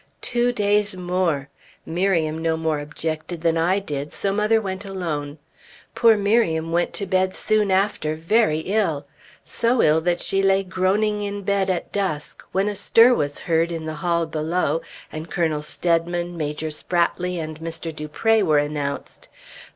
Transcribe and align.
Two 0.23 0.51
days 0.51 0.97
more! 0.97 1.47
Miriam 1.85 2.41
no 2.41 2.57
more 2.57 2.79
objected 2.79 3.41
than 3.41 3.55
I 3.55 3.77
did, 3.77 4.11
so 4.11 4.33
mother 4.33 4.59
went 4.59 4.83
alone. 4.83 5.37
Poor 5.93 6.17
Miriam 6.17 6.71
went 6.71 6.91
to 6.93 7.05
bed 7.05 7.35
soon 7.35 7.69
after, 7.69 8.15
very 8.15 8.61
ill. 8.61 9.05
So 9.45 9.83
ill 9.83 10.01
that 10.01 10.19
she 10.19 10.41
lay 10.41 10.63
groaning 10.63 11.21
in 11.21 11.43
bed 11.43 11.69
at 11.69 11.91
dusk, 11.91 12.41
when 12.51 12.67
a 12.67 12.75
stir 12.75 13.13
was 13.13 13.37
heard 13.37 13.71
in 13.71 13.85
the 13.85 13.93
hall 14.01 14.25
below, 14.25 14.81
and 15.11 15.29
Colonel 15.29 15.61
Steadman, 15.61 16.35
Major 16.35 16.69
Spratley, 16.71 17.37
and 17.37 17.59
Mr. 17.59 17.93
Dupré 17.93 18.41
were 18.41 18.57
announced. 18.57 19.27